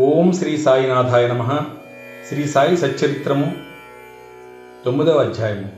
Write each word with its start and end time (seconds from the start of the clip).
ఓం 0.00 0.32
శ్రీ 0.32 0.56
సాయినాథాయ 0.56 1.28
నమ. 1.28 1.60
శ్రీ 2.28 2.48
సాయి 2.48 2.76
సచ్చరిత్రము. 2.76 3.54
తొమ్మిదవ 4.84 5.18
అధ్యాయము. 5.18 5.68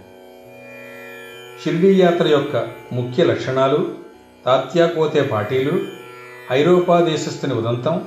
షిర్డీ 1.63 2.01
యాత్ర 2.01 2.29
యొక్క 2.29 2.69
ముఖ్య 2.93 3.25
లక్షణాలు 3.25 3.89
తాత్యాకోతే 4.47 5.23
పాటీలు 5.23 5.81
ఐరోపా 6.53 7.01
దేశస్థుని 7.01 7.55
ఉదంతం 7.55 8.05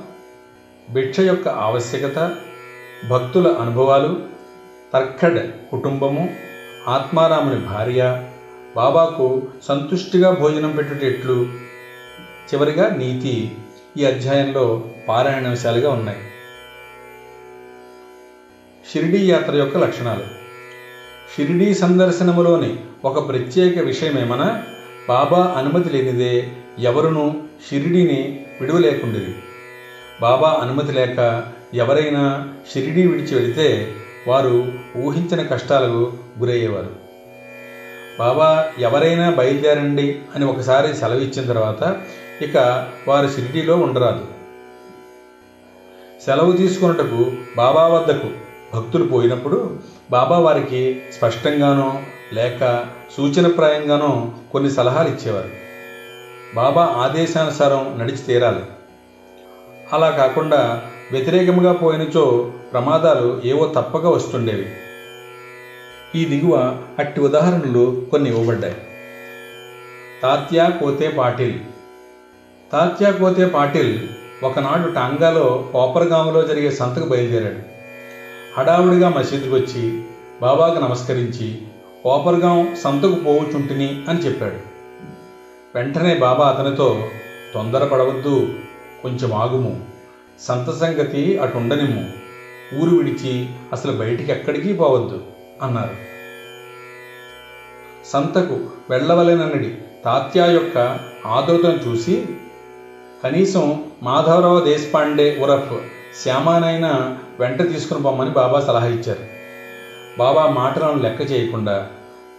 భిక్ష 0.90 1.20
యొక్క 1.20 1.48
ఆవశ్యకత 1.48 2.36
భక్తుల 3.10 3.48
అనుభవాలు 3.48 4.22
తర్ఖడ్ 4.92 5.70
కుటుంబము 5.70 6.30
ఆత్మారాముని 6.88 7.60
భార్య 7.60 8.24
బాబాకు 8.76 9.42
సంతుష్టిగా 9.68 10.30
భోజనం 10.30 10.70
పెట్టుటెట్లు 10.70 11.46
చివరిగా 12.54 12.88
నీతి. 12.96 13.56
ఈ 13.96 14.04
అధ్యాయంలో 14.04 14.84
పారాయణాంశాలుగా 15.08 15.90
ఉన్నాయి. 15.90 16.18
షిరిడీ 18.92 19.30
యాత్ర 19.30 19.56
యొక్క 19.56 19.76
లక్షణాలు. 19.76 20.24
షిరిడీ 21.36 21.74
సందర్శనములోని 21.74 22.76
ఒక 23.04 23.28
ప్రత్యేక 23.28 23.78
విషయమేమన? 23.78 24.62
బాబా 25.08 25.54
అనుమతి 25.56 25.90
లేనిదే 25.90 26.52
ఎవరునూ 26.78 27.32
షిరిడీని 27.70 28.46
విడువలేకుండేది 28.60 29.34
బాబా 30.20 30.58
అనుమతి 30.62 30.92
లేక 30.92 31.46
ఎవరైనా 31.74 32.54
షిరిడీ 32.72 33.06
విడిచి 33.06 33.34
వెళితే 33.34 33.94
వారు 34.28 34.72
ఊహించిన 34.96 35.42
కష్టాలకు 35.42 36.12
గురయ్యేవారు. 36.38 36.92
బాబా 38.18 38.72
ఎవరైనా 38.78 39.30
బయలుదేరండి 39.30 40.18
అని 40.34 40.44
ఒకసారి 40.44 40.96
సెలవు 40.96 41.20
ఇచ్చిన 41.20 41.46
తర్వాత 41.46 42.00
ఇక 42.42 42.56
వారు 43.08 43.28
షిరిడీలో 43.28 43.76
ఉండరాదు. 43.76 44.33
సెలవు 46.24 46.52
తీసుకున్నటకు 46.52 47.32
బాబా 47.56 47.86
వద్దకు 47.88 48.28
భక్తులు 48.74 49.04
పోయినప్పుడు 49.04 49.78
బాబా 50.10 50.38
వారికి 50.38 50.96
స్పష్టంగానో 51.12 52.00
లేక 52.32 52.86
సూచనప్రాయంగానో 53.16 54.28
కొన్ని 54.52 54.70
సలహాలు 54.70 55.08
ఇచ్చేవారు. 55.08 55.48
బాబా 56.54 56.82
ఆదేశానుసారం 56.82 57.98
నడిచి 57.98 58.16
తీరాలి. 58.16 58.62
అలా 59.92 60.10
కాకుండా 60.10 60.80
వ్యతిరేకంగా 61.12 61.72
పోయినచో 61.72 62.46
ప్రమాదాలు 62.72 63.38
ఏవో 63.44 63.66
తప్పక 63.66 64.06
వస్తుండేవి. 64.06 64.68
ఈ 66.14 66.24
దిగువ 66.24 66.74
అట్టి 66.98 67.20
ఉదాహరణలు 67.20 67.96
కొన్ని 68.10 68.30
ఇవ్వబడ్డాయి. 68.30 68.76
తాత్యా 70.22 70.68
కోతే 70.68 71.08
పాటిల్. 71.08 71.58
తాత్యా 72.72 73.10
కోతే 73.10 73.46
పాటిల్ 73.46 74.06
ఒకనాడు 74.44 74.92
టాంగాలో 74.92 75.68
కోపరగాములో 75.72 76.42
జరిగే 76.42 76.70
సంతకు 76.70 77.08
బయలుదేరాడు. 77.08 77.58
హడావుడిగా 78.60 79.08
మసీదుకు 79.08 79.54
వచ్చి 79.54 80.04
బాబాకు 80.42 80.78
నమస్కరించి 80.78 81.62
కోపరగాం 82.04 82.76
సంతకు 82.84 83.14
పోవుచుంటిని 83.14 84.04
అని 84.08 84.18
చెప్పాడు. 84.18 84.56
వెంటనే 85.74 86.14
బాబా 86.14 86.48
అతనితో 86.48 87.08
తొందరపడవద్దు 87.54 88.54
కొంచెం 89.02 89.32
ఆగుము. 89.32 89.84
సంత 90.40 90.70
సంగతి 90.70 91.38
అటుండనిమ్ము. 91.38 92.10
ఊరు 92.80 92.96
విడిచి 92.96 93.48
అసలు 93.72 93.92
బయటికి 93.92 94.32
ఎక్కడికి 94.32 94.72
పోవద్దు 94.72 95.22
అన్నారు. 95.62 95.96
సంతకు 98.12 98.60
వెళ్ళవలెనన్నడి 98.90 99.78
తాత్యా 100.04 100.46
యొక్క 100.46 100.98
ఆదృతను 101.26 101.78
చూసి 101.88 102.26
కనీసం 103.24 103.84
మాధవరావు 104.02 104.60
దేశపాండే 104.60 105.38
ఉరఫ్ 105.40 105.74
శ్యామానైనా 106.22 107.18
వెంట 107.40 107.72
తీసుకుని 107.72 108.02
పొమ్మని 108.02 108.30
బాబా 108.30 108.60
సలహా 108.60 108.86
ఇచ్చారు. 108.86 109.20
బాబా 110.18 110.46
మాటలను 110.46 111.02
లెక్క 111.02 111.32
చేయకుండా 111.32 111.88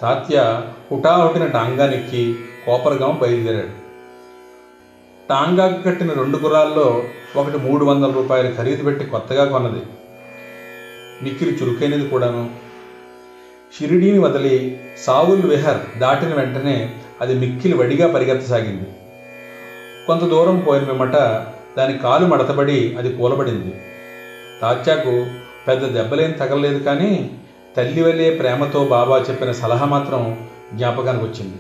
తాత్య 0.02 0.62
హుటాహుటిన 0.92 1.46
టాంగానెక్కి 1.46 2.36
కోపరగాం 2.66 3.20
బయలుదేరాడు. 3.22 3.86
టాంగాకు 5.30 5.84
కట్టిన 5.84 6.14
రెండు 6.14 6.38
గుర్రాల్లో 6.38 7.04
ఒకటి 7.36 7.58
మూడు 7.58 7.86
వందల 7.86 8.12
రూపాయలు 8.12 8.56
ఖరీదు 8.58 8.84
పెట్టి 8.84 9.06
కొత్తగా 9.06 9.46
కొన్నది. 9.46 9.82
మిక్కిలి 11.24 11.58
చురుకైనది 11.64 12.08
కూడాను. 12.08 12.50
షిరిడీని 13.80 14.20
వదిలి 14.20 14.80
సావుల్ 14.98 15.42
విహర్ 15.42 16.00
దాటిన 16.00 16.34
వెంటనే 16.34 16.96
అది 17.22 17.34
మిక్కిలి 17.34 17.78
వడిగా 17.78 18.14
పరిగెత్తసాగింది. 18.14 18.90
కొంత 20.08 20.22
దూరం 20.22 20.58
పోయిన 20.60 20.84
పిమ్మట 20.84 21.16
దాని 21.78 21.98
కాలు 21.98 22.26
మడతబడి 22.26 22.96
అది 22.98 23.10
కూలబడింది. 23.14 23.74
తాత్యాకు 24.62 25.26
పెద్ద 25.68 25.94
దెబ్బలేం 25.94 26.32
తగలలేదు 26.32 26.80
కానీ 26.80 27.32
తల్లి 27.78 28.02
వల్లే 28.04 28.30
ప్రేమతో 28.30 28.84
బాబా 28.86 29.18
చెప్పిన 29.18 29.52
సలహా 29.52 29.86
మాత్రం 29.86 30.48
జ్ఞాపకానికి 30.74 31.26
వచ్చింది. 31.26 31.58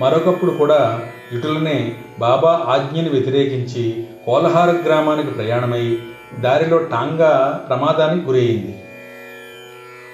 మరొకప్పుడు 0.00 0.50
కూడా 0.50 1.00
ఇటులనే 1.32 1.94
బాబా 2.18 2.64
ఆజ్ఞని 2.68 3.08
వ్యతిరేకించి 3.08 4.06
కోలహార 4.26 4.70
గ్రామానికి 4.70 5.30
ప్రయాణమై 5.30 5.98
దారిలో 6.40 6.78
టాంగా 6.78 7.64
ప్రమాదానికి 7.68 8.26
గురయ్యింది 8.26 8.74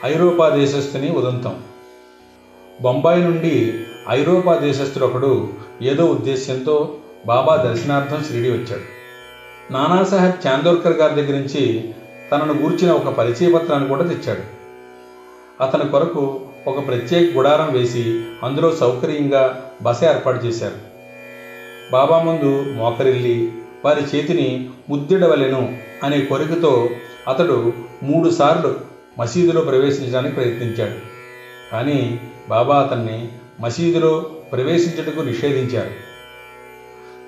ఐరోపా 0.04 0.48
దేశస్థుని 0.48 1.10
ఉదంతం. 1.10 1.62
బొంబాయి 2.80 3.22
నుండి 3.22 3.72
ఐరోపా 4.08 4.58
దేశస్థుడు 4.58 5.04
ఒకడు 5.04 5.48
ఏదో 5.82 6.04
ఉద్దేశ్యంతో 6.06 6.96
బాబా 7.26 7.56
దర్శనార్థం 7.56 8.24
షిరిడి 8.24 8.50
వచ్చాడు. 8.50 8.86
నానాసాహెబ్ 9.72 10.46
చాందోర్కర్ 10.46 10.92
గారి 10.92 11.14
దగ్గర 11.14 11.32
నుంచి 11.32 11.94
తనను 12.32 12.52
గూర్చిన 12.52 12.90
ఒక 12.92 13.08
పరిచయ 13.08 13.52
పత్రాన్ని 13.52 13.88
కూడా 13.88 14.04
తెచ్చాడు. 14.04 14.44
అతని 15.62 15.88
కొరకు 15.88 16.40
ఒక 16.66 16.86
ప్రత్యేక 16.86 17.36
గుడారం 17.36 17.72
వేసి 17.72 18.24
అందులో 18.42 18.76
సౌకర్యంగా 18.76 19.72
బస 19.82 20.04
ఏర్పాటు 20.04 20.46
చేశారు. 20.46 20.78
బాబా 21.92 22.18
ముందు 22.18 22.72
మోకరిల్లి 22.72 23.52
వారి 23.84 24.16
చేతిని 24.16 24.70
ముద్దిడవలెను 24.90 25.76
అనే 26.02 26.20
కోరికతో 26.20 26.90
అతడు 27.28 27.72
మూడుసార్లు 28.02 28.76
మసీదులో 29.18 29.60
ప్రవేశించడానికి 29.60 30.34
ప్రయత్నించాడు. 30.34 30.98
కానీ 31.72 32.20
బాబా 32.48 32.82
అతన్ని 32.82 33.28
మసీదులో 33.60 34.20
ప్రవేశించుటకు 34.52 35.20
నిషేధించారు. 35.20 36.06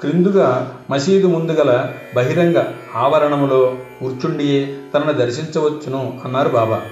క్రిందుగా 0.00 0.78
మసీదు 0.90 1.26
ముందుగల 1.26 1.92
బహిరంగ 2.16 2.64
ఆవరణములో 2.94 3.78
కూర్చుండియే 4.00 4.78
తనను 4.94 5.12
దర్శించవచ్చును 5.12 6.20
అన్నారు 6.24 6.48
బాబా. 6.48 6.82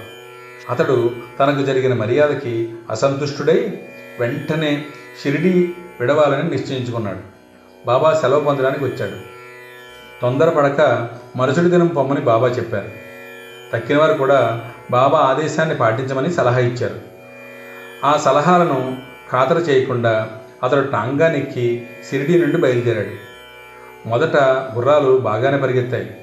అతడు 0.69 1.11
తనకు 1.39 1.65
జరిగిన 1.65 1.93
మర్యాదకి 1.93 2.73
అసంతుష్టుడై 2.89 3.81
వెంటనే 4.19 4.85
షిరిడి 5.23 5.73
విడవాలని 5.99 6.49
నిశ్చయించుకున్నాడు. 6.49 7.19
బాబా 7.85 8.13
సెలవు 8.13 8.39
పొందడానికి 8.39 8.83
వచ్చాడు. 8.83 9.15
తొందరపడక 10.21 11.09
మరుసటి 11.35 11.69
దినం 11.69 11.87
పొమ్మని 11.87 12.19
బాబా 12.19 12.47
చెప్పారు. 12.47 12.89
తక్కిన 13.73 13.97
వారు 13.97 14.13
కూడా 14.13 14.71
బాబా 14.91 15.19
ఆదేశాన్ని 15.19 15.75
పాటించమని 15.75 16.33
సలహా 16.33 16.59
ఇచ్చారు. 16.59 16.95
ఆ 18.05 18.17
సలహాలను 18.17 18.97
ఖాతరు 19.31 19.59
చేయకుండా 19.59 20.29
అతడు 20.63 20.91
టాంగానెక్కి 20.91 21.87
సిరిడి 22.09 22.39
నుండి 22.39 22.57
బయలుదేరాడు. 22.57 23.27
మొదట 24.07 24.37
గుర్రాలు 24.75 25.17
బాగానే 25.17 25.57
పరిగెత్తాయి. 25.57 26.17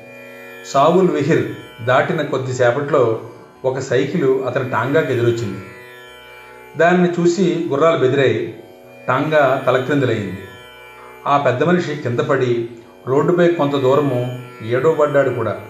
సావుల్ 0.66 1.10
విహిర్ 1.10 1.48
దాటిన 1.84 2.22
కొద్దిసేపట్లో 2.22 3.20
ఒక 3.64 3.78
సైకిలు 3.78 4.44
అతని 4.44 4.70
టాంగాకి 4.70 5.12
ఎదురొచ్చింది. 5.12 5.64
దానిని 6.76 7.20
చూసి 7.20 7.66
గుర్రాలు 7.68 7.96
బెదిరాయి. 7.96 8.62
టాంగా 9.08 9.62
తలక్రిందులయ్యింది 9.66 10.38
ఆ 11.26 11.38
పెద్ద 11.38 11.62
మనిషి 11.62 11.96
కింద 11.96 12.18
పడి 12.18 12.68
రోడ్డుపై 13.06 13.48
కొంత 13.48 13.72
దూరము 13.72 14.42
ఏడవబడ్డాడు 14.62 15.30
కూడా. 15.30 15.60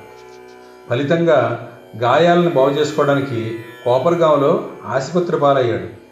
ఫలితంగా 0.90 1.68
గాయాలను 1.96 2.50
బాగు 2.50 2.70
చేసుకోవడానికి 2.70 3.58
కోపర్గాంలో 3.84 4.68
ఆసుపత్రి 4.86 5.38
పాలయ్యాడు. 5.38 6.03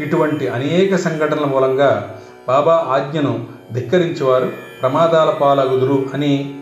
ఇటువంటి 0.00 0.48
అనేక 0.48 0.96
సంఘటనల 0.96 1.44
మూలంగా 1.44 2.20
బాబా 2.48 2.84
ఆజ్ఞను 2.88 3.48
ధిక్కరించేవారు 3.72 4.52
ప్రమాదాల 4.80 5.30
పాలగుదురు 5.30 6.06
అని 6.14 6.54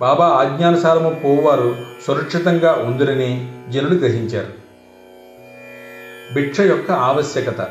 బాబా 0.00 0.26
ఆజ్ఞానుసారము 0.26 1.20
పోవారు 1.24 1.76
సురక్షితంగా 2.06 2.72
ఉందిరని 2.72 3.52
జనులు 3.68 3.94
గ్రహించారు. 3.94 4.66
భిక్ష 6.34 6.60
యొక్క 6.60 6.90
ఆవశ్యకత. 6.90 7.68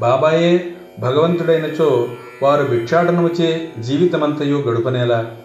బాబాయే 0.00 0.72
భగవంతుడైనచో 1.00 2.08
వారు 2.42 2.64
భిక్షాటనముచే 2.64 3.72
జీవితమంతయు 3.80 4.56
గడుపనేలా 4.56 5.36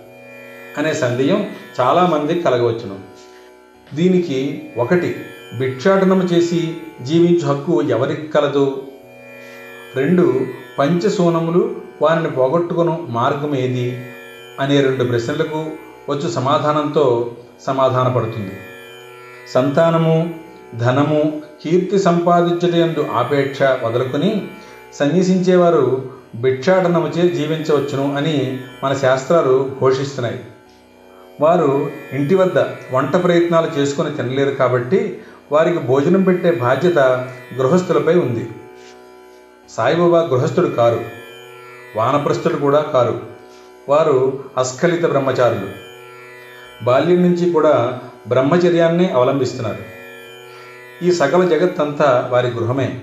అనే 0.77 0.93
సందేహం 0.93 1.49
చాలామంది 1.79 2.41
కలగవచ్చును. 2.41 2.99
దీనికి 3.93 4.69
ఒకటి 4.77 5.15
భిక్షాటనము 5.55 6.23
చేసి 6.23 6.77
జీవించు 7.01 7.47
హక్కు 7.47 7.81
ఎవరికి 7.81 8.27
కలదు? 8.27 8.83
రెండు 9.95 10.45
పంచసూనములు 10.79 11.75
వారిని 12.01 12.29
పోగొట్టుకును 12.29 13.07
మార్గం 13.09 13.55
ఏది? 13.55 14.05
అనే 14.59 14.81
రెండు 14.81 15.03
ప్రశ్నలకు 15.03 15.65
వచ్చు 16.09 16.29
సమాధానంతో 16.29 17.31
సమాధానపడుతుంది. 17.61 18.51
సంతానము 19.53 20.33
ధనము 20.75 21.41
కీర్తి 21.63 21.99
సంపాదించటందు 21.99 23.07
ఆపేక్ష 23.11 23.61
వదులుకొని 23.61 24.47
సన్యసించేవారు 24.93 26.11
భిక్షాటనముచే 26.35 27.29
జీవించవచ్చును 27.29 28.15
అని 28.15 28.59
మన 28.83 28.93
శాస్త్రాలు 28.93 29.71
ఘోషిస్తున్నాయి. 29.79 30.39
వారు 31.41 31.89
ఇంటి 32.13 32.35
వద్ద 32.35 32.57
వంట 32.91 33.23
ప్రయత్నాలు 33.23 33.79
చేసుకొని 33.79 34.15
తినలేరు 34.15 34.49
కాబట్టి 34.49 35.21
వారికి 35.51 35.79
భోజనం 35.79 36.23
పెట్టే 36.23 36.51
బాధ్యత 36.51 36.99
గృహస్థులపై 37.57 38.15
ఉంది. 38.15 38.49
సాయిబాబా 39.69 40.19
గృహస్థుడు 40.19 40.67
కారు. 40.67 40.99
వానప్రస్థుడు 41.95 42.55
కూడా 42.55 42.81
కారు. 42.81 43.21
వారు 43.89 44.43
అస్ఖలిత 44.57 45.05
బ్రహ్మచారులు. 45.05 45.67
బాల్యం 46.83 47.21
నుంచి 47.21 47.49
కూడా 47.49 48.01
బ్రహ్మచర్యాన్ని 48.27 49.11
అవలంబిస్తున్నారు. 49.11 49.83
ఈ 51.03 51.11
సకల 51.11 51.47
జగత్తంతా 51.47 52.29
వారి 52.31 52.47
గృహమే. 52.47 53.01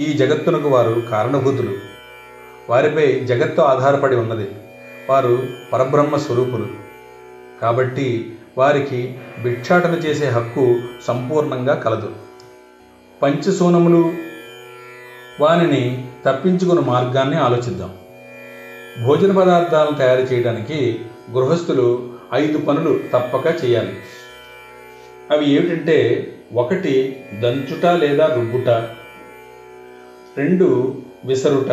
ఈ 0.00 0.12
జగత్తునకు 0.12 0.68
వారు 0.68 1.02
కారణభూతులు. 1.10 1.72
వారిపై 2.70 3.20
జగత్తు 3.20 3.60
ఆధారపడి 3.60 4.16
ఉన్నది. 4.16 4.50
వారు 5.10 5.38
పరబ్రహ్మ 5.72 6.16
స్వరూపులు. 6.16 6.66
కాబట్టి 7.62 8.38
వారికి 8.58 9.14
భిక్షాటన 9.42 9.90
చేసే 9.90 10.28
హక్కు 10.28 10.80
సంపూర్ణంగా 11.06 11.74
కలదు. 11.74 12.10
పంచసూనములు 13.22 14.12
వానిని 15.40 16.04
తప్పించుకున్న 16.26 16.80
మార్గాన్ని 16.80 17.36
ఆలోచిద్దాం. 17.36 17.94
భోజన 19.06 19.32
పదార్థాలను 19.32 19.96
తయారు 19.96 20.20
చేయడానికి 20.20 21.00
గృహస్థులు 21.30 22.12
ఐదు 22.34 22.58
పనులు 22.58 23.00
తప్పక 23.12 23.64
చేయాలి. 23.64 23.96
అవి 25.30 25.50
ఏమిటంటే 25.50 26.28
ఒకటి 26.54 27.22
దంచుట 27.40 27.86
లేదా 27.86 28.26
రుబ్బుట. 28.26 28.68
రెండు 30.38 30.96
విసరుట. 31.24 31.70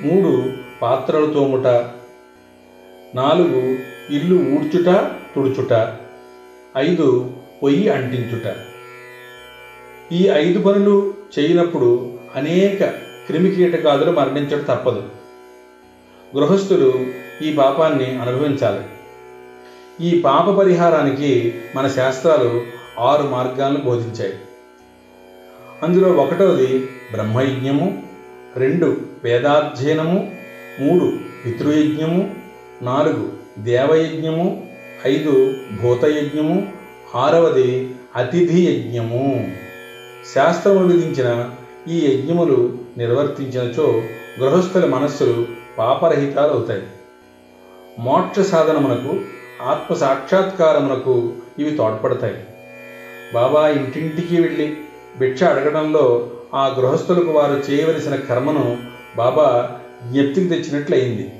మూడు 0.00 0.52
పాత్రలు 0.82 1.26
తోముట. 1.26 1.66
నాలుగు 3.14 3.78
ఇల్లు 4.12 4.36
ఊడ్చుట. 4.36 5.10
తుడుచుట 5.36 5.92
ఐదు 6.76 7.30
పొయ్యి 7.62 7.88
అంటించుట. 7.88 8.54
ఈ 10.12 10.28
ఐదు 10.28 10.58
పనులు 10.58 11.14
చేయనప్పుడు 11.38 12.18
అనేక 12.36 12.84
క్రిమికీటకాదులు 13.26 14.10
మరణించడం 14.10 14.64
తప్పదు. 14.64 15.02
గృహస్థులు 16.36 17.06
ఈ 17.42 17.52
పాపాన్ని 17.52 18.20
అనుభవించాలి. 18.20 18.84
ఈ 20.08 20.20
పాప 20.20 20.50
పరిహారానికి 20.50 21.54
మన 21.76 21.88
శాస్త్రాలు 21.88 22.62
ఆరు 22.98 23.22
మార్గాలను 23.22 23.78
బోధించాయి. 23.78 24.34
అందులో 25.82 26.08
ఒకటవది 26.08 26.88
బ్రహ్మయజ్ఞము 27.12 28.02
రెండు 28.56 28.96
వేదాధ్యయనము 29.24 30.36
మూడు 30.80 31.18
పితృయజ్ఞము 31.46 32.34
నాలుగు 32.82 33.32
దేవయజ్ఞము 33.58 34.75
ఐదు 35.04 35.54
భూతయజ్ఞము 35.82 36.72
ఆరవది 37.14 37.90
అతిథి 38.16 38.66
యజ్ఞము 38.66 39.52
శాస్త్రము 40.34 40.84
విధించిన 40.84 41.50
ఈ 41.88 42.06
యజ్ఞములు 42.06 42.78
నిర్వర్తించినచో 42.96 44.02
గృహస్థుల 44.40 44.84
మనస్సులు 44.84 45.46
పాపరహితాలు 45.78 46.52
అవుతాయి 46.52 46.82
మోక్ష 47.98 48.40
సాధనమునకు 48.40 49.20
ఆత్మ 49.62 49.94
సాక్షాత్కారమునకు 49.94 51.32
ఇవి 51.58 51.70
తోడ్పడతాయి. 51.70 52.36
బాబా 53.34 53.68
ఇంటింటికి 53.68 54.40
వెళ్ళి 54.40 54.76
భిక్ష 55.18 55.42
అడగడంలో 55.42 56.26
ఆ 56.54 56.66
గృహస్థులకు 56.66 57.30
వారు 57.30 57.62
చేయవలసిన 57.70 58.16
కర్మను 58.16 58.78
బాబా 59.16 59.70
జ్ఞప్తికి 60.12 60.48
తెచ్చినట్లయింది. 60.48 61.32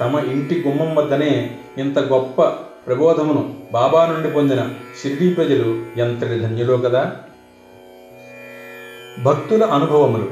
తమ 0.00 0.18
ఇంటి 0.32 0.64
గుమ్మం 0.66 0.94
వద్దనే 0.94 1.56
ఇంత 1.78 1.98
గొప్ప 1.98 2.42
ప్రబోధమును 2.86 3.54
బాబా 3.72 4.06
నుండి 4.06 4.30
పొందిన 4.30 4.68
షిర్డీ 5.02 5.34
ప్రజలు 5.34 5.84
ఎంతటి 6.00 6.38
ధన్యులో 6.38 6.76
కదా? 6.76 7.16
భక్తుల 9.22 9.64
అనుభవములు. 9.64 10.30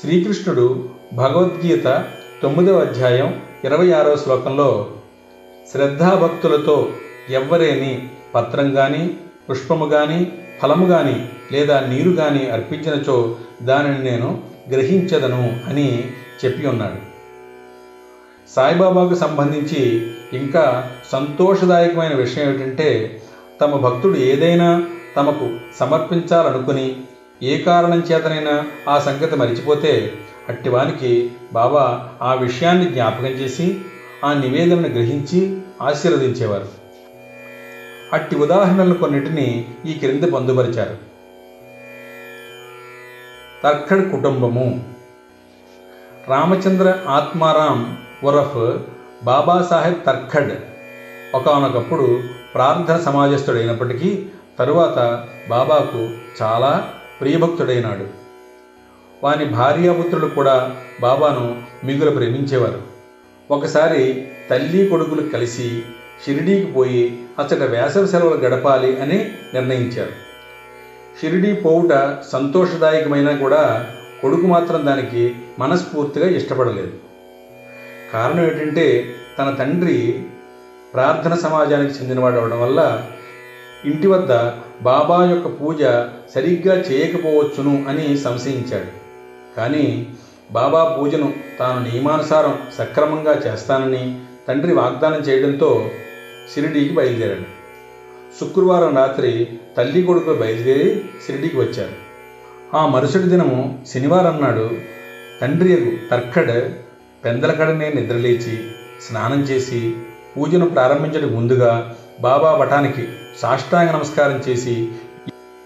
శ్రీకృష్ణుడు 0.00 0.88
భగవద్గీత 1.14 2.04
తొమ్మిదవ 2.42 2.78
అధ్యాయం 2.78 3.40
ఇరవై 3.64 3.92
ఆరో 3.92 4.16
శ్లోకంలో 4.16 4.90
శ్రద్ధాభక్తులతో 5.72 6.92
ఎవ్వరేని 7.30 8.08
పత్రం 8.34 8.74
కానీ 8.74 9.16
పుష్పము 9.50 9.86
కానీ 9.86 10.32
ఫలము 10.62 10.86
కానీ 10.86 11.28
లేదా 11.52 11.80
నీరు 11.80 12.10
కానీ 12.10 12.50
అర్పించినచో 12.50 13.36
దానిని 13.62 14.10
నేను 14.10 14.42
గ్రహించదను 14.70 15.56
అని 15.68 16.04
చెప్పి 16.44 16.66
ఉన్నాడు. 16.66 17.05
సాయిబాబాకు 18.54 19.14
సంబంధించి 19.14 20.10
ఇంకా 20.32 20.90
సంతోషదాయకమైన 21.12 22.14
విషయం 22.14 22.48
ఏమిటంటే 22.48 23.20
తమ 23.60 23.76
భక్తుడు 23.76 24.16
ఏదైనా 24.18 24.84
తమకు 25.16 25.50
సమర్పించాలనుకుని 25.80 26.96
ఏ 27.42 27.58
కారణం 27.58 28.00
చేతనైనా 28.00 28.66
ఆ 28.88 28.98
సంగతి 28.98 29.36
మరిచిపోతే 29.36 30.12
అట్టివానికి 30.48 31.30
బాబా 31.52 32.08
ఆ 32.22 32.34
విషయాన్ని 32.34 32.84
జ్ఞాపకం 32.84 33.26
చేసి 33.26 33.78
ఆ 34.24 34.32
నివేదనను 34.32 34.88
గ్రహించి 34.88 35.60
ఆశీర్వదించేవారు. 35.82 36.68
అట్టి 38.12 38.36
ఉదాహరణలు 38.36 38.94
కొన్నిటిని 38.94 39.64
ఈ 39.86 39.92
క్రింద 39.92 40.32
పొందుపరిచారు. 40.32 40.96
తర్ఖడ్ 43.62 44.10
కుటుంబము. 44.10 44.84
రామచంద్ర 46.28 46.94
ఆత్మారాం 47.08 47.98
ఉరఫ్ 48.24 48.78
బాబాసాహెబ్ 49.24 50.06
తర్ఖడ్. 50.06 50.52
ఒకనొకప్పుడు 51.34 52.20
ప్రార్థన 52.54 52.96
సమాజస్థుడైనప్పటికీ 52.96 54.26
తరువాత 54.58 55.28
బాబాకు 55.48 56.08
చాలా 56.42 56.92
ప్రియభక్తుడైనాడు. 57.20 58.06
వాని 59.24 59.44
భార్యాపుత్రులు 59.44 60.26
కూడా 60.26 60.76
బాబాను 61.00 61.62
మిగులు 61.84 62.10
ప్రేమించేవారు. 62.10 62.82
ఒకసారి 63.50 64.28
తల్లి 64.50 64.88
కొడుకులు 64.88 65.28
కలిసి 65.28 65.82
షిరిడీకి 66.26 66.66
పోయి 66.66 67.26
అచ్చట 67.38 67.62
వేసవి 67.62 68.08
సెలవులు 68.08 68.34
గడపాలి 68.34 69.00
అని 69.00 69.32
నిర్ణయించారు. 69.54 70.12
షిరిడీ 71.20 71.52
పోవుట 71.52 72.16
సంతోషదాయకమైనా 72.32 73.36
కూడా 73.36 73.90
కొడుకు 74.22 74.46
మాత్రం 74.46 74.86
దానికి 74.86 75.34
మనస్ఫూర్తిగా 75.58 76.28
ఇష్టపడలేదు. 76.28 77.05
కారణం 78.12 78.44
ఏంటంటే 78.44 78.86
తన 79.38 79.50
తండ్రి 79.58 80.24
ప్రార్థన 80.94 81.34
సమాజానికి 81.34 81.94
చెందినవాడు 81.94 82.38
అవడం 82.38 82.60
వల్ల 82.60 82.80
ఇంటి 83.84 84.06
వద్ద 84.06 84.32
బాబా 84.82 85.24
యొక్క 85.24 85.48
పూజ 85.60 85.82
సరిగ్గా 86.34 86.74
చేయకపోవచ్చును 86.74 87.84
అని 87.88 88.16
సంశయించాడు. 88.16 88.90
కానీ 89.56 90.14
బాబా 90.52 90.96
పూజను 90.96 91.32
తాను 91.58 91.90
నియమానుసారం 91.90 92.58
సక్రమంగా 92.78 93.34
చేస్తానని 93.46 94.18
తండ్రి 94.48 94.74
వాగ్దానం 94.74 95.20
చేయడంతో 95.20 95.90
షిరిడీకి 96.54 96.94
బయలుదేరాడు. 96.94 97.46
శుక్రవారం 98.40 98.96
రాత్రి 98.96 99.58
తల్లి 99.76 100.02
కొడుకు 100.02 100.34
బయలుదేరి 100.34 100.88
షిరిడీకి 101.26 101.56
వచ్చారు 101.56 101.96
ఆ 102.76 102.86
మరుసటి 102.86 103.28
దినము 103.28 103.78
శనివారం 103.94 104.42
నాడు 104.42 104.70
తండ్రి 105.40 105.74
తర్కడ్ 106.10 106.85
పెందలకడనే 107.26 107.92
నిద్రలేచి 107.92 108.68
స్నానం 109.08 109.40
చేసి 109.42 109.94
పూజను 110.36 110.66
ప్రారంభించడం 110.66 111.34
ముందుగా 111.34 111.96
బాబా 112.20 112.52
వటానికి 112.52 113.08
సాష్టాంగ 113.42 113.90
నమస్కారం 113.90 114.42
చేసి 114.48 114.88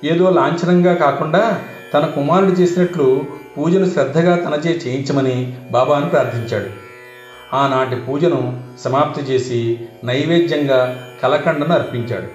ఏదో 0.05 0.31
లాంఛనంగా 0.31 0.95
కాకుండా 0.95 1.63
తన 1.95 2.07
కుమారుడు 2.07 2.51
చేసినట్లు 2.51 3.25
పూజను 3.59 3.91
శ్రద్ధగా 3.91 4.37
తనచే 4.37 4.71
చేయించమని 4.71 5.59
బాబాను 5.71 6.09
ప్రార్థించాడు. 6.09 6.71
ఆనాటి 7.57 7.97
పూజను 7.97 8.63
సమాప్తి 8.85 9.23
చేసి 9.23 9.89
నైవేద్యంగా 10.05 11.03
కలకండను 11.23 11.75
అర్పించాడు. 11.75 12.29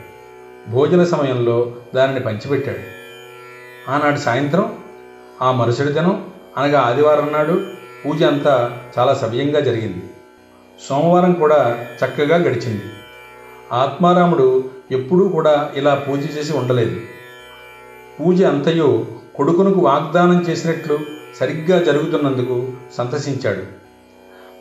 భోజన 0.72 1.04
సమయంలో 1.04 1.76
దానిని 1.96 2.20
పంచిపెట్టాడు. 2.20 2.84
ఆనాటి 3.92 4.20
సాయంత్రం 4.20 4.78
ఆ 5.42 5.52
మరుసటి 5.52 5.94
దినం 5.94 6.26
అనగా 6.58 6.82
ఆదివారం 6.82 7.34
నాడు 7.34 7.62
పూజ 8.06 8.24
అంతా 8.24 8.80
చాలా 9.00 9.14
సవ్యంగా 9.14 9.60
జరిగింది. 9.60 10.04
సోమవారం 10.90 11.34
కూడా 11.34 11.88
చక్కగా 12.06 12.36
గడిచింది. 12.36 12.82
ఆత్మారాముడు 13.74 14.64
ఎప్పుడూ 14.92 15.28
కూడా 15.28 15.72
ఇలా 15.76 15.96
పూజ 15.96 16.38
చేసి 16.38 16.54
ఉండలేదు. 16.54 17.02
పూజ 18.20 18.44
అంతయు 18.44 19.06
కొడుకునకు 19.36 19.80
వాగ్దానం 19.80 20.46
చేసినట్లు 20.50 21.00
సరిగ్గా 21.40 21.84
జరుగుతున్నందుకు 21.84 22.68
సంతసించాడు. 22.98 23.64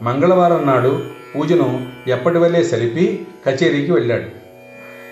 మంగళవారం 0.05 0.67
నాడు 0.67 1.03
పూజను 1.37 1.87
ఎప్పటి 2.09 2.39
వల్లే 2.39 2.65
సలిపి 2.65 3.27
కచేరీకి 3.47 3.93
వెళ్ళాడు. 3.93 4.45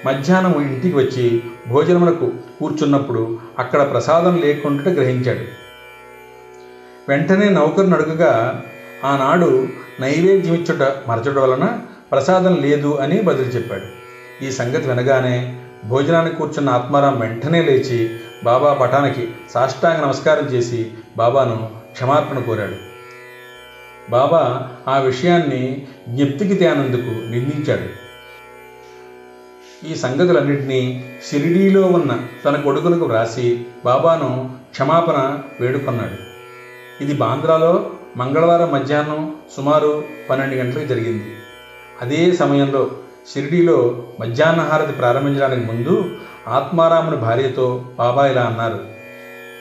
మధ్యాహ్నం 0.08 0.74
ఇంటికి 0.74 0.96
వచ్చి 0.96 1.42
భోజనమునకు 1.68 2.32
కూర్చున్నప్పుడు 2.60 3.38
అక్కడ 3.58 3.90
ప్రసాదం 3.90 4.36
లేకుండా 4.36 4.90
గ్రహించాడు. 4.90 5.62
వెంటనే 7.08 7.48
నౌకరుని 7.48 7.94
అడుగగా 7.94 8.62
ఆనాడు 9.04 9.68
నైవేద్యమిచ్చుట 10.00 10.82
మరచడం 11.08 11.42
వలన 11.42 11.80
ప్రసాదం 12.12 12.54
లేదు 12.56 12.96
అని 12.96 13.20
బదులు 13.20 13.46
చెప్పాడు. 13.46 13.88
ఈ 14.44 14.50
సంగతి 14.50 14.88
వినగానే 14.88 15.56
భోజనానికి 15.84 16.36
కూర్చున్న 16.36 16.70
ఆత్మారాం 16.70 17.20
వెంటనే 17.20 17.62
లేచి 17.62 18.10
బాబా 18.44 18.74
పటానికి 18.74 19.28
సాష్టాంగ 19.54 20.00
నమస్కారం 20.02 20.44
చేసి 20.44 20.90
బాబాను 21.16 21.70
క్షమాపణ 21.92 22.38
కోరాడు. 22.38 22.78
బాబా 24.10 24.68
ఆ 24.88 24.98
విషయాన్ని 24.98 25.86
జ్ఞప్తికి 26.08 26.54
తేనందుకు 26.54 27.30
నిందించాడు. 27.30 27.88
ఈ 29.86 29.94
సంగతులన్నింటినీ 29.94 31.04
షిరిడీలో 31.30 31.82
ఉన్న 31.82 32.20
తన 32.44 32.56
కొడుకులకు 32.56 33.04
వ్రాసి 33.04 33.66
బాబాను 33.84 34.50
క్షమాపణ 34.70 35.38
వేడుకొన్నాడు. 35.60 36.21
ఇది 37.02 37.14
బాంద్రాలో 37.14 37.90
మంగళవారం 38.16 38.72
మధ్యాహ్నం 38.72 39.34
సుమారు 39.56 40.04
పన్నెండు 40.30 40.54
గంటలకు 40.54 40.86
జరిగింది. 40.86 41.34
అదే 42.02 42.32
సమయంలో 42.32 42.90
షిరిడీలో 43.32 44.04
మధ్యాహ్న 44.20 44.60
హారతి 44.62 44.92
ప్రారంభించడానికి 44.92 45.66
ముందు 45.66 46.16
ఆత్మారాముని 46.48 47.16
భార్యతో 47.16 47.84
బాబా 47.98 48.26
ఇలా 48.26 48.42
అన్నారు 48.42 48.84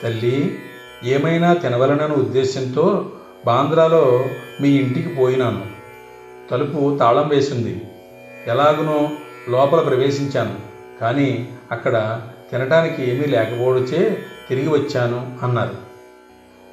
తల్లి 0.02 0.58
ఏమైనా 1.04 1.52
తినవలనని 1.52 2.14
ఉద్దేశంతో 2.14 3.10
బాంద్రాలో 3.46 4.24
మీ 4.60 4.68
ఇంటికి 4.68 5.08
పోయినాను. 5.08 5.66
తలుపు 6.50 6.96
తాళం 7.00 7.28
వేసింది. 7.28 7.82
ఎలాగునో 8.46 9.10
లోపల 9.48 9.80
ప్రవేశించాను. 9.80 10.54
కానీ 11.00 11.48
అక్కడ 11.72 12.22
తినటానికి 12.52 13.10
ఏమీ 13.10 13.24
లేకపోవచ్చే 13.24 14.18
తిరిగి 14.48 14.68
వచ్చాను 14.68 15.38
అన్నారు. 15.42 15.91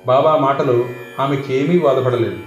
బాబా 0.06 0.38
మాటలు 0.38 0.86
ఆమెకేమీ 1.20 1.79
బాధపడలేదు 1.79 2.38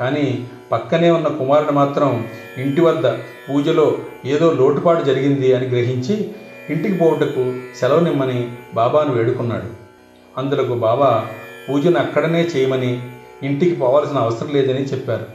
కానీ 0.00 0.44
పక్కనే 0.72 1.10
ఉన్న 1.10 1.28
కుమారుడు 1.28 1.72
మాత్రం 1.72 2.28
ఇంటి 2.58 2.80
వద్ద 2.80 3.06
పూజలో 3.48 3.98
ఏదో 4.24 4.52
లోటుపాటు 4.52 5.04
జరిగింది 5.04 5.52
అని 5.52 5.66
గ్రహించి 5.66 6.34
ఇంటికి 6.70 6.98
పోవుటకు 6.98 7.54
సెలవునిమ్మని 7.80 8.48
బాబాను 8.74 9.12
వేడుకున్నాడు. 9.12 9.66
అందులకు 10.38 10.74
బాబా 10.74 11.26
పూజను 11.68 11.98
అక్కడనే 11.98 12.40
చేయమని 12.56 13.02
ఇంటికి 13.42 13.74
పోవాల్సిన 13.74 14.18
అవసరం 14.18 14.48
లేదని 14.48 14.84
చెప్పారు. 14.84 15.26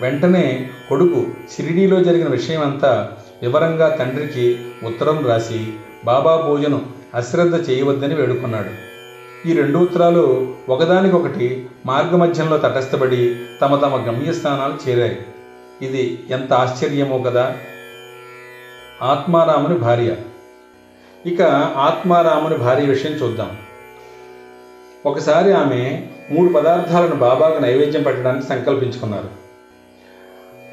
వెంటనే 0.00 0.68
కొడుకు 0.88 1.26
షిరిడీలో 1.52 2.00
జరిగిన 2.00 2.28
విషయం 2.28 2.62
అంతా 2.62 3.10
వివరంగా 3.42 3.88
తండ్రికి 3.88 4.58
ఉత్తరం 4.84 5.26
రాసి 5.26 5.72
బాబా 6.04 6.36
పూజను 6.36 6.82
అశ్రద్ధ 7.14 7.70
చేయవద్దని 7.70 8.14
వేడుకున్నాడు. 8.14 8.89
ఈ 9.46 9.52
రెండు 9.52 9.78
ఉత్తరాలు 9.78 10.54
ఒకదానికొకటి 10.68 11.66
మార్గమధ్యంలో 11.86 12.58
తటస్థపడి 12.58 13.36
తమ 13.60 13.76
తమ 13.76 13.96
గమ్యస్థానాలు 13.96 14.90
చేరాయి. 14.90 15.18
ఇది 15.82 16.24
ఎంత 16.30 16.52
ఆశ్చర్యమో 16.52 17.18
కదా. 17.18 17.56
ఆత్మారాముని 19.02 19.74
భార్య. 19.74 20.16
ఇక 21.26 21.42
ఆత్మారాముని 21.76 22.56
భార్య 22.56 22.84
విషయం 22.84 23.12
చూద్దాం. 23.12 23.56
ఒకసారి 25.06 25.52
ఆమె 25.52 26.02
మూడు 26.30 26.52
పదార్థాలను 26.52 27.14
బాబాకు 27.14 27.58
నైవేద్యం 27.58 28.02
పెట్టడానికి 28.02 28.46
సంకల్పించుకున్నారు. 28.46 29.28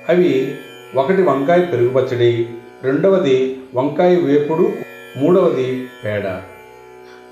అవి 0.09 0.55
ఒకటి 0.95 1.21
వంకాయ 1.21 1.61
పెరుగు 1.61 1.89
పచ్చడి 1.89 2.49
రెండవది 2.83 3.59
వంకాయ 3.75 4.15
వేపుడు 4.15 4.73
మూడవది 5.17 5.89
పేడ. 6.05 6.41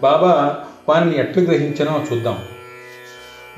బాబా 0.02 0.65
వారిని 0.90 1.20
ఎట్లు 1.20 1.44
గ్రహించనో 1.44 2.02
చూద్దాం. 2.12 2.38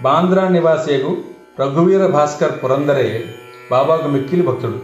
బాంద్రా 0.02 0.48
నివాసేగు 0.48 1.18
రఘువీర 1.60 2.06
భాస్కర్ 2.06 2.64
పురందరే 2.64 3.26
బాబాకు 3.72 4.08
మిక్కిలి 4.08 4.42
భక్తుడు. 4.42 4.80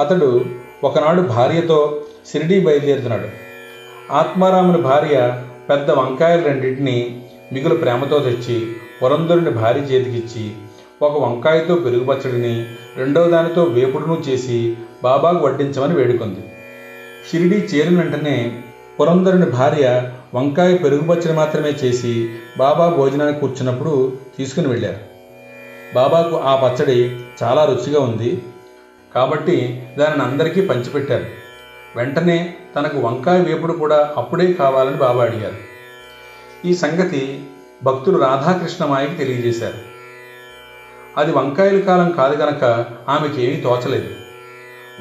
అతడు 0.00 0.44
ఒకనాడు 0.84 1.20
భార్యతో 1.20 2.00
షిరిడీ 2.32 2.60
బయలుదేరుతున్నాడు. 2.60 3.28
ఆత్మారాముని 4.12 4.82
భార్య 4.82 5.42
పెద్ద 5.70 5.90
వంకాయలు 5.90 6.44
రెండింటిని 6.44 7.22
మిగులు 7.52 7.74
ప్రేమతో 7.74 8.18
తెచ్చి 8.18 8.76
పురంధరుని 9.02 9.50
భార్య 9.50 9.80
చేతికిచ్చి 9.80 10.52
ఒక 11.02 11.22
వంకాయతో 11.22 11.74
పెరుగుపచ్చడిని 11.74 12.66
రెండో 12.96 13.24
దానితో 13.24 13.62
వేపుడును 13.62 14.22
చేసి 14.28 14.76
బాబాకు 15.02 15.46
వడ్డించమని 15.46 15.94
వేడుకుంది. 15.94 16.40
షిరిడీ 17.30 17.56
చేరిన 17.56 17.98
వెంటనే 17.98 18.62
పురంధరుని 19.00 19.46
భార్య 19.46 20.10
వంకాయ 20.34 20.76
పెరుగుపచ్చని 20.76 21.32
మాత్రమే 21.32 21.68
చేసి 21.68 22.34
బాబా 22.58 22.88
భోజనానికి 22.88 23.40
కూర్చున్నప్పుడు 23.40 24.12
తీసుకుని 24.38 24.68
వెళ్ళారు. 24.68 24.96
బాబాకు 25.94 26.36
ఆ 26.36 26.56
పచ్చడి 26.56 27.20
చాలా 27.42 27.64
రుచిగా 27.64 28.00
ఉంది. 28.00 28.42
కాబట్టి 29.14 29.88
దానిని 29.98 30.22
అందరికీ 30.22 30.60
పంచిపెట్టారు. 30.60 31.26
వెంటనే 31.96 32.54
తనకు 32.76 32.98
వంకాయ 32.98 33.40
వేపుడు 33.40 33.72
కూడా 33.72 34.14
అప్పుడే 34.16 34.52
కావాలని 34.52 34.96
బాబా 34.96 35.22
అడిగారు. 35.24 35.56
ఈ 36.64 36.74
సంగతి 36.74 37.44
భక్తులు 37.82 38.18
రాధాకృష్ణమాయకి 38.18 39.14
తెలియజేశారు. 39.14 39.78
అది 41.16 41.32
వంకాయల 41.32 41.80
కాలం 41.80 42.10
కాదు 42.10 42.36
గనక 42.36 42.86
ఆమెకి 43.08 43.42
ఏమీ 43.42 43.56
తోచలేదు. 43.56 44.08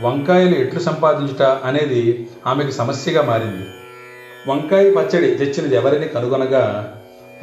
వంకాయలు 0.01 0.55
ఎట్లు 0.55 0.79
సంపాదించుట 0.79 1.41
అనేది 1.41 2.27
ఆమెకు 2.47 2.71
సమస్యగా 2.71 3.21
మారింది. 3.21 3.67
వంకాయ 4.47 4.91
పచ్చడి 4.91 5.31
తెచ్చినది 5.31 5.75
ఎవరిని 5.75 6.07
కనుగొనగా 6.07 6.93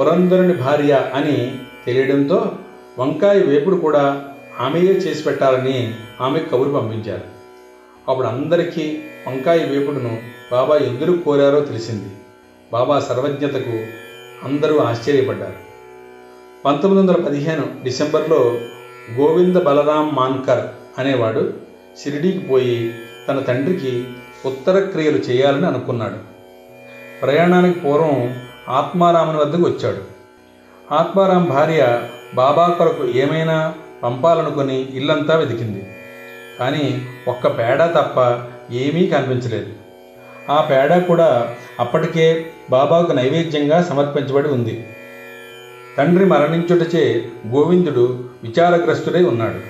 పురంధరుని 0.00 0.54
భార్య 0.54 1.10
అని 1.14 1.58
తెలియడంతో 1.86 2.52
వంకాయ 2.98 3.38
వేపుడు 3.40 3.76
కూడా 3.76 4.24
ఆమెయే 4.60 4.92
చేసి 4.92 5.22
పెట్టాలని 5.22 5.94
ఆమె 6.20 6.38
కబురు 6.38 6.70
పంపించారు. 6.70 7.22
అప్పుడు 8.08 8.26
అందరికీ 8.26 8.98
వంకాయ 9.28 9.58
వేపుడును 9.58 10.18
బాబా 10.52 10.76
ఎందుకు 10.76 11.22
కోరారో 11.22 11.60
తెలిసింది. 11.60 12.10
బాబా 12.72 13.00
సర్వజ్ఞతకు 13.00 13.86
అందరూ 14.44 14.78
ఆశ్చర్యపడ్డారు. 14.78 15.70
పంతొమ్మిది 16.64 17.08
వందల 17.08 17.24
పదిహేను 17.24 17.84
డిసెంబర్లో 17.84 18.58
గోవింద 19.20 19.56
బలరాం 19.56 20.14
మాన్కర్ 20.14 20.66
అనేవాడు 20.98 21.52
షిరిడీకి 22.02 22.38
పోయి 22.38 22.94
తన 23.28 23.38
తండ్రికి 23.38 24.04
ఉత్తర 24.46 24.78
క్రియలు 24.78 25.16
చేయాలని 25.16 25.66
అనుకున్నాడు. 25.66 26.29
ప్రయాణానికి 27.22 27.80
పూర్వం 27.80 28.34
ఆత్మారాముని 28.68 29.38
వద్దకు 29.38 29.62
వచ్చాడు. 29.62 30.02
ఆత్మారాం 30.94 31.44
భార్య 31.44 32.02
బాబా 32.34 32.68
కొరకు 32.68 33.04
ఏమైనా 33.04 33.74
పంపాలనుకుని 34.02 34.88
ఇల్లంతా 34.94 35.36
వెతికింది. 35.36 35.86
కానీ 36.58 37.02
ఒక్క 37.28 37.58
పేడ 37.58 37.84
తప్ప 37.84 38.18
ఏమీ 38.72 39.06
కనిపించలేదు. 39.06 39.72
ఆ 40.50 40.60
పేడ 40.70 40.98
కూడా 40.98 41.56
అప్పటికే 41.80 42.46
బాబాకు 42.70 43.12
నైవేద్యంగా 43.12 43.82
సమర్పించబడి 43.82 44.48
ఉంది. 44.48 44.86
తండ్రి 45.98 46.24
మరణించుటచే 46.24 47.28
గోవిందుడు 47.48 48.24
విచారగ్రస్తుడై 48.42 49.24
ఉన్నాడు. 49.24 49.60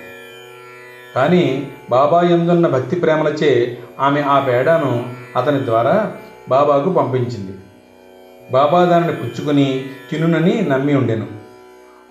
కానీ 1.15 1.69
బాబా 1.91 2.23
ఎందున్న 2.23 2.67
భక్తి 2.67 2.97
ప్రేమలచే 2.97 3.79
ఆమె 4.01 4.21
ఆ 4.21 4.39
పేడను 4.41 5.09
అతని 5.37 5.67
ద్వారా 5.67 6.13
బాబాకు 6.49 6.93
పంపించింది. 6.93 7.59
బాబా 8.53 8.85
దానిని 8.85 9.13
పుచ్చుకుని 9.13 9.91
తినునని 10.11 10.67
నమ్మి 10.69 10.95
ఉండెను. 10.95 11.27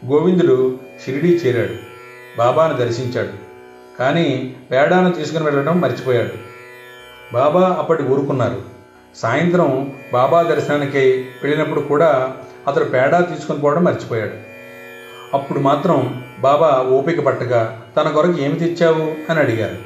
గోవిందుడు 0.06 0.80
షిరిడీ 1.06 1.28
చేరాడు. 1.28 1.74
బాబాను 2.38 2.78
దర్శించాడు. 2.78 3.50
కానీ 4.00 4.56
పేడాను 4.72 5.12
తీసుకుని 5.12 5.44
వెళ్ళడం 5.44 5.82
మర్చిపోయాడు. 5.82 6.32
బాబా 7.34 7.76
అప్పటి 7.80 8.04
ఊరుకున్నారు. 8.04 8.62
సాయంత్రం 9.16 9.94
బాబా 10.14 10.42
దర్శనానికి 10.42 11.00
వెళ్ళినప్పుడు 11.44 11.82
కూడా 11.82 12.36
అతడు 12.68 12.84
పేడా 12.84 13.20
తీసుకుని 13.20 13.60
పోవడం 13.60 13.84
మర్చిపోయాడు. 13.84 14.50
అప్పుడు 15.34 15.60
మాత్రం 15.60 16.24
బాబా 16.40 16.86
ఓపిక 16.90 17.20
పట్టగా 17.20 17.82
తన 17.98 18.10
కొరకు 18.10 18.42
ఏమి 18.42 18.60
తెచ్చావు? 18.60 19.32
అని 19.32 19.40
అడిగారు. 19.40 19.78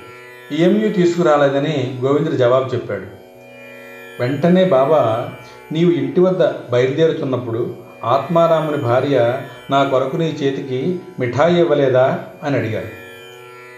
ఏమీ 0.54 0.90
తీసుకురాలేదని 0.90 2.00
గోవిందుడు 2.04 2.36
జవాబు 2.36 2.76
చెప్పాడు. 2.76 3.23
వెంటనే 4.20 4.64
బాబా 4.66 5.32
నీవు 5.72 5.92
ఇంటి 5.92 6.20
వద్ద 6.20 6.72
బయలుదేరుతున్నప్పుడు 6.72 7.76
ఆత్మారాముని 8.04 8.78
భార్య 8.78 9.42
నా 9.72 9.84
కొరకు 9.84 10.18
నీ 10.18 10.26
చేతికి 10.26 11.00
మిఠాయి 11.20 11.60
ఇవ్వలేదా 11.60 12.26
అని 12.44 12.58
అడిగారు. 12.58 12.88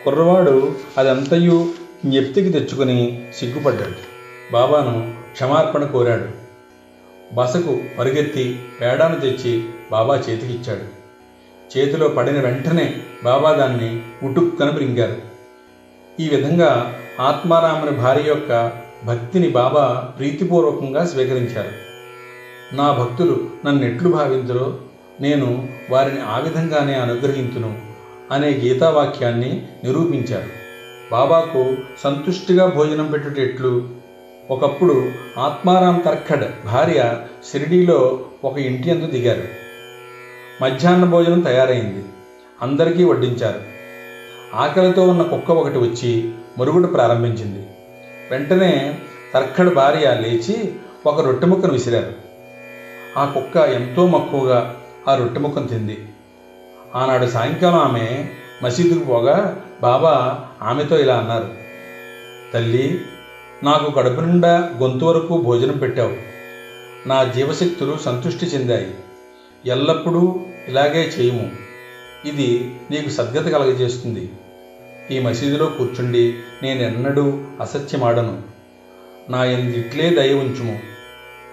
కుర్రవాడు 0.05 0.75
అదంతయు 0.97 1.69
జ్ఞప్తికి 2.05 2.49
తెచ్చుకుని 2.49 3.23
సిగ్గుపడ్డాడు. 3.39 3.95
బాబాను 4.51 5.13
క్షమార్పణ 5.33 5.83
కోరాడు. 5.83 6.25
బసకు 7.35 7.79
పరుగెత్తి 7.99 8.59
పేడాను 8.81 9.19
తెచ్చి 9.19 9.63
బాబా 9.91 10.15
చేతికిచ్చాడు. 10.15 11.05
చేతిలో 11.77 12.07
పడిన 12.07 12.39
వెంటనే 12.39 12.95
బాబా 13.23 13.51
దాన్ని 13.51 14.01
ఉటుక్కన 14.23 14.69
బ్రింగారు 14.69 15.17
ఈ 16.19 16.29
విధంగా 16.29 16.95
ఆత్మారాముని 17.19 17.91
భార్య 17.91 18.23
యొక్క 18.27 18.84
భక్తిని 19.03 19.49
బాబా 19.49 20.13
ప్రీతిపూర్వకంగా 20.19 21.05
స్వీకరించారు. 21.05 21.85
నా 22.75 22.91
భక్తులు 22.91 23.49
నన్నెట్లు 23.65 24.09
భావించరో 24.09 24.77
నేను 25.21 25.69
వారిని 25.89 26.21
ఆ 26.21 26.37
విధంగానే 26.39 26.93
అనుగ్రహించును 26.93 27.81
అనే 28.31 28.47
గీతావాక్యాన్ని 28.47 29.67
నిరూపించారు. 29.83 30.65
బాబాకు 31.11 31.75
సంతుష్టిగా 32.03 32.65
భోజనం 32.65 33.11
పెట్టుట 33.11 33.37
ఎట్లు? 33.37 33.89
ఒకప్పుడు 34.49 35.11
ఆత్మారాం 35.37 36.01
తర్ఖడ్ 36.05 36.65
భార్య 36.65 37.17
షిరిడీలో 37.51 38.25
ఒక 38.43 38.57
ఇంటి 38.57 38.91
అందు 38.91 39.05
దిగారు. 39.05 39.43
మధ్యాహ్న 40.61 41.05
భోజనం 41.05 41.39
తయారైంది. 41.39 42.05
అందరికీ 42.61 43.03
వడ్డించారు. 43.03 43.59
ఆకలితో 44.55 45.03
ఉన్న 45.03 45.21
కుక్క 45.21 45.51
ఒకటి 45.51 45.77
వచ్చి 45.77 46.31
మురుగుడు 46.57 46.87
ప్రారంభించింది. 46.87 47.67
వెంటనే 48.31 48.99
తర్ఖడ్ 49.33 49.73
భార్య 49.73 49.99
లేచి 49.99 50.75
ఒక 51.05 51.21
రొట్టె 51.21 51.47
ముక్కను 51.47 51.73
విసిరారు. 51.73 52.13
ఆ 53.17 53.25
కుక్క 53.25 53.57
ఎంతో 53.57 54.07
మక్కువగా 54.07 54.81
ఆ 55.07 55.15
రొట్టె 55.15 55.39
ముక్కను 55.39 55.67
తింది. 55.67 56.07
ఆనాడు 56.95 57.25
సాయంకాలం 57.25 57.75
ఆమె 57.75 58.27
మసీదుకు 58.63 59.03
పోగా 59.03 59.61
బాబా 59.81 60.45
ఆమెతో 60.61 60.99
ఇలా 60.99 61.17
అన్నారు. 61.17 61.49
తల్లి 62.53 63.01
నాకు 63.63 63.91
కడుపు 63.91 64.21
నిండా 64.21 64.73
గొంతు 64.77 65.05
వరకు 65.05 65.37
భోజనం 65.37 65.77
పెట్టావు. 65.77 66.13
నా 67.07 67.23
జీవశక్తులు 67.23 67.97
సంతృష్టి 68.05 68.45
చెందాయి. 68.45 68.93
ఎల్లప్పుడూ 69.65 70.39
ఇలాగే 70.67 71.11
చేయము. 71.19 71.51
ఇది 72.25 72.75
నీకు 72.91 73.09
సద్గత 73.09 73.53
కలగజేస్తుంది. 73.53 74.31
ఈ 75.11 75.19
మసీదులో 75.19 75.65
కూర్చుండి 75.65 76.35
నేనెన్నడూ 76.63 77.37
అసత్యమాడను. 77.61 78.41
నా 79.29 79.45
ఎందిట్లే 79.45 80.09
దయ 80.09 80.33
ఉంచుము. 80.33 80.79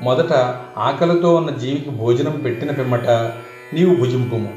మొదట 0.02 0.32
ఆకలితో 0.78 1.35
ఉన్న 1.35 1.50
జీవికి 1.50 1.90
భోజనం 1.90 2.40
పెట్టిన 2.40 2.71
పిమ్మట 2.71 3.09
నీవు 3.75 3.94
భుజింపుము. 3.94 4.54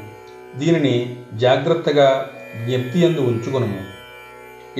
దీనిని 0.56 1.16
జాగ్రత్తగా 1.34 2.30
జ్ఞప్తి 2.64 3.00
ఎందు 3.00 3.20
ఉంచుకొనుము. 3.20 3.80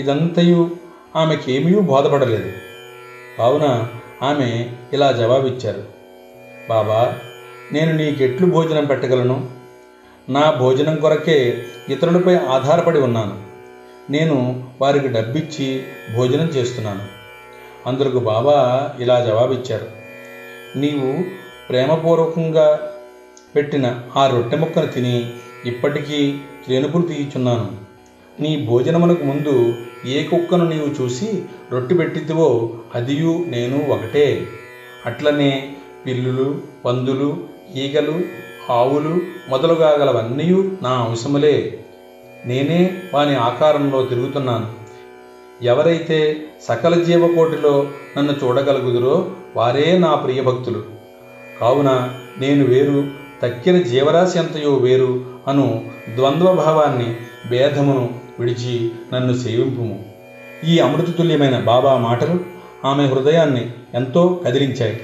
ఇదంతయు 0.00 0.70
ఆమెకేమీ 1.16 1.80
బోధపడలేదు. 1.80 2.52
కావున 3.38 3.88
ఆమె 4.23 4.70
ఇలా 4.92 5.12
జవాబిచ్చారు. 5.12 5.85
బాబా 6.68 7.18
నేను 7.73 7.92
నీకెట్లు 7.92 8.46
భోజనం 8.46 8.85
పెట్టగలను? 8.85 9.50
నా 10.28 10.50
భోజనం 10.50 10.96
కొరకే 10.96 11.64
ఇతరులపై 11.88 12.35
ఆధారపడి 12.37 13.00
ఉన్నాను. 13.00 13.46
నేను 14.10 14.68
వారికి 14.80 15.08
డబ్బిచ్చి 15.08 15.82
భోజనం 16.16 16.46
చేస్తున్నాను. 16.46 17.02
అందుకు 17.86 18.18
బాబా 18.18 18.90
ఇలా 19.00 19.20
జవాబిచ్చారు. 19.20 19.86
నీవు 20.78 21.25
ప్రేమపూర్వకంగా 21.68 22.92
పెట్టిన 23.56 24.00
ఆ 24.16 24.26
రొట్టె 24.26 24.56
ముక్కను 24.56 24.86
తిని 24.86 25.30
ఇప్పటికీ 25.66 26.38
త్రేనుపులు 26.64 27.02
తీయుచున్నాను. 27.02 27.70
నీ 28.40 28.66
భోజనమునకు 28.68 29.25
ముందు 29.25 29.75
ఏ 30.06 30.25
కుక్కను 30.25 30.68
నీవు 30.68 31.02
చూసి 31.02 31.42
రొట్టె 31.72 31.94
పెట్టిద్దువో 31.94 32.75
అదియు 32.94 33.44
నేను 33.48 33.86
ఒకటే. 33.90 34.46
అట్లనే 35.06 35.75
పిల్లులు 36.06 36.60
పందులు 36.84 37.44
ఈగలు 37.76 38.20
ఆవులు 38.72 39.20
మొదలుగా 39.48 39.90
గలవన్నీ 39.90 40.70
నా 40.82 40.90
అంశములే. 40.90 41.84
నేనే 42.45 42.99
వాని 43.14 43.37
ఆకారంలో 43.37 44.05
తిరుగుతున్నాను. 44.05 44.73
ఎవరైతే 45.62 46.45
సకల 46.69 47.02
జీవకోటిలో 47.02 47.87
నన్ను 48.19 48.34
చూడగలుగుదురో 48.45 49.30
వారే 49.56 49.99
నా 49.99 50.15
ప్రియభక్తులు. 50.15 50.84
కావున 51.60 52.19
నేను 52.39 52.65
వేరు 52.65 53.04
తక్కిన 53.43 53.82
జీవరాశి 53.82 54.39
అంతయో 54.39 54.75
వేరు 54.75 55.25
అను 55.49 55.84
ద్వంద్వభావాన్ని 56.15 57.17
భేదమును 57.50 58.15
విడిచి 58.39 58.91
నన్ను 59.15 59.32
సేవింపుము. 59.32 60.04
ఈ 60.65 60.78
అమృతతుల్యమైన 60.78 61.58
బాబా 61.58 61.97
మాటలు 61.97 62.41
ఆమె 62.84 63.06
హృదయాన్ని 63.06 63.71
ఎంతో 63.95 64.41
కదిలించాయి. 64.47 65.00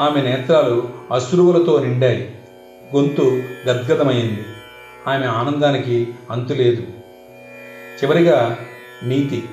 ఆమె 0.00 0.22
నేత్రాలు 0.22 0.88
అశ్రువులతో 1.12 1.80
నిండాయి. 1.80 2.30
గొంతు 2.96 3.42
గద్గదమైంది 3.68 4.44
ఆమె 5.08 5.26
ఆనందానికి 5.26 6.14
అంతులేదు 6.30 6.82
చివరిగా 8.02 8.58
నీతి. 9.02 9.44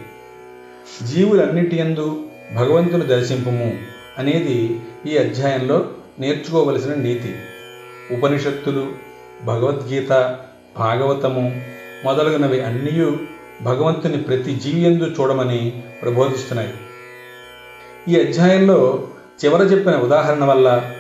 జీవులన్నిటి 1.07 1.77
యందు 1.77 2.23
భగవంతుని 2.55 3.05
దర్శింపము 3.05 3.77
అనేది 4.17 4.81
ఈ 5.05 5.17
అధ్యాయంలో 5.17 5.85
నేర్చుకోవలసిన 6.19 6.93
నీతి. 6.93 7.35
ఉపనిషత్తులు 8.12 8.88
భగవద్గీత 9.45 10.38
భాగవతము 10.77 11.62
మొదలగునవి 12.05 12.62
అన్నీ 12.62 13.17
భగవంతుని 13.62 14.17
ప్రతి 14.17 14.55
జీవియందు 14.55 15.03
చూడమని 15.03 15.83
ప్రబోధిస్తున్నాయి. 16.01 16.73
ఈ 18.09 18.27
అధ్యాయంలో 18.27 19.07
చివర 19.45 19.62
చెప్పిన 19.62 19.95
ఉదాహరణ 19.95 20.43
వల్ల 20.43 20.91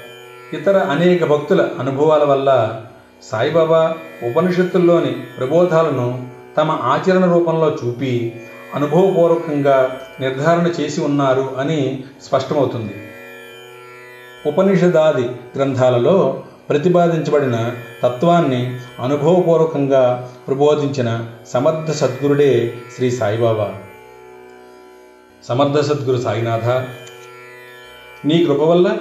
ఇతర 0.53 0.77
అనేక 0.77 1.23
భక్తుల 1.23 1.69
అనుభవాల 1.79 2.23
వల్ల 2.23 2.81
సాయిబాబా 3.23 3.97
ఉపనిషత్తుల్లోని 4.23 5.11
ప్రబోధాలను 5.11 6.27
తమ 6.57 6.71
ఆచరణ 6.71 7.33
రూపంలో 7.33 7.77
చూపి 7.85 8.41
అనుభవపూర్వకంగా 8.75 9.99
నిర్ధారణ 10.19 10.67
చేసి 10.67 11.01
ఉన్నారు 11.01 11.55
అని 11.57 12.03
స్పష్టమవుతుంది. 12.23 12.93
ఉపనిషదాది 14.45 15.29
గ్రంథాలలో 15.55 16.43
ప్రతిపాదించబడిన 16.69 17.71
తత్వాన్ని 18.03 18.79
అనుభవపూర్వకంగా 19.03 20.31
ప్రబోధించిన 20.47 21.25
సమర్థ 21.47 21.91
సద్గురుడే 21.91 22.73
శ్రీ 22.95 23.11
సాయిబాబా. 23.11 23.75
సమర్థ 25.43 25.77
సద్గురు 25.79 26.21
సాయినాథ 26.21 26.67
నీ 28.25 28.45
కృప 28.45 28.61
వల్ల 28.61 28.97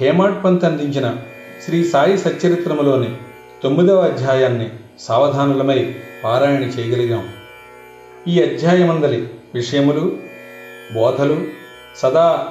హేమాడ్ 0.00 0.44
పంత్ 0.44 0.64
అందించిన 0.64 1.16
శ్రీ 1.64 1.84
సాయి 1.84 2.18
సచ్చరిత్రములోని 2.18 3.16
తొమ్మిదవ 3.64 4.00
అధ్యాయాన్ని 4.00 4.70
సావధానులమై 4.98 5.94
పారాయణ 6.24 6.62
చేయగలిగాం. 6.62 7.28
ఈ 8.28 8.42
అధ్యాయమందలి 8.42 9.28
విషయములు 9.54 10.16
బోధలు 10.94 11.46
సదా 11.96 12.48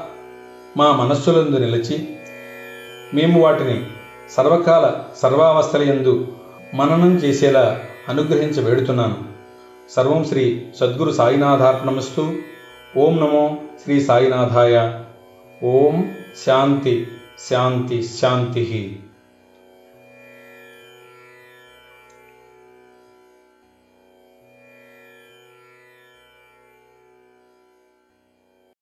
మా 0.77 0.91
మనస్సులందు 0.91 1.57
నిలిచి 1.57 2.15
మేము 3.13 3.41
వాటిని 3.41 3.85
సర్వకాల 4.29 5.03
సర్వావస్థలయందు 5.17 6.27
మననం 6.73 7.15
చేసేలా 7.15 7.81
అనుగ్రహించ 8.09 8.61
వేడుతున్నాను. 8.61 9.17
సర్వం 9.89 10.25
శ్రీ 10.25 10.65
సద్గురు 10.79 11.11
సాయినాథార్పణమస్తు. 11.11 12.35
ఓం 12.97 13.17
నమో 13.17 13.57
శ్రీ 13.83 14.01
సాయినాథాయ. 14.01 14.99
ఓం 15.63 16.15
శాంతి 16.45 17.07
శాంతి 17.49 18.03
శాంతి. 18.03 19.02